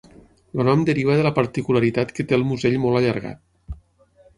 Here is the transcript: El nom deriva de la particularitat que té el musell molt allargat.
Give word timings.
El 0.55 0.63
nom 0.69 0.85
deriva 0.87 1.19
de 1.21 1.27
la 1.29 1.33
particularitat 1.37 2.17
que 2.21 2.29
té 2.31 2.41
el 2.41 2.49
musell 2.53 2.83
molt 2.87 3.03
allargat. 3.05 3.79